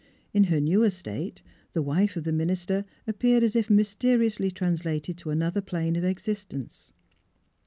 In 0.31 0.45
her 0.45 0.59
new 0.59 0.81
estate 0.81 1.43
the 1.73 1.81
wife 1.83 2.17
of 2.17 2.23
the 2.23 2.31
minister 2.31 2.85
appeared 3.05 3.43
as 3.43 3.55
if 3.55 3.69
mysteriously 3.69 4.49
translated 4.49 5.15
to 5.19 5.29
another 5.29 5.61
plane 5.61 5.95
of 5.95 6.03
existence. 6.03 6.91